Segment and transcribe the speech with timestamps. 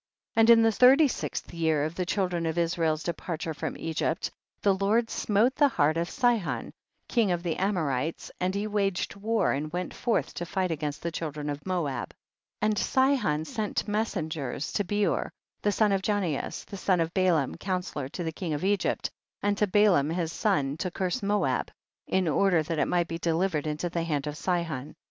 [0.35, 4.31] And in the thirty sixth year of the children of Israel's departure from Egypt
[4.63, 6.73] the Lord smote the heart of Sihon,
[7.07, 11.11] king of the Amorites, and he waged war, and went forth to fight against the
[11.11, 12.15] children of Moab.
[12.63, 12.63] 15.
[12.63, 15.29] And Sihon sent messengers to Beor
[15.61, 19.07] the son of Janeas, the son of Balaam, counsellor to the king of Egypt,
[19.43, 21.69] and to Balaam his son, to curse Moab,
[22.07, 24.87] in order that it might be delivered into the hand of Sihon.
[24.87, 24.95] 16.